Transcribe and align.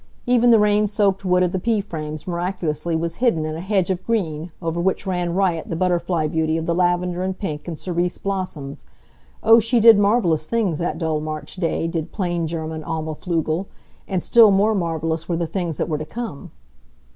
Even 0.25 0.49
the 0.49 0.57
rain 0.57 0.87
soaked 0.87 1.23
wood 1.23 1.43
of 1.43 1.51
the 1.51 1.59
pea 1.59 1.79
frames 1.79 2.25
miraculously 2.25 2.95
was 2.95 3.17
hidden 3.17 3.45
in 3.45 3.53
a 3.53 3.59
hedge 3.61 3.91
of 3.91 4.03
green, 4.03 4.51
over 4.59 4.81
which 4.81 5.05
ran 5.05 5.35
riot 5.35 5.69
the 5.69 5.75
butterfly 5.75 6.25
beauty 6.25 6.57
of 6.57 6.65
the 6.65 6.73
lavender, 6.73 7.21
and 7.21 7.37
pink, 7.37 7.67
and 7.67 7.77
cerise 7.77 8.17
blossoms. 8.17 8.85
Oh, 9.43 9.59
she 9.59 9.79
did 9.79 9.99
marvelous 9.99 10.47
things 10.47 10.79
that 10.79 10.97
dull 10.97 11.19
March 11.21 11.57
day, 11.57 11.87
did 11.87 12.11
plain 12.11 12.47
German 12.47 12.83
Alma 12.83 13.13
Pflugel! 13.13 13.67
And 14.07 14.23
still 14.23 14.49
more 14.49 14.73
marvelous 14.73 15.29
were 15.29 15.37
the 15.37 15.45
things 15.45 15.77
that 15.77 15.87
were 15.87 15.99
to 15.99 16.05
come. 16.05 16.49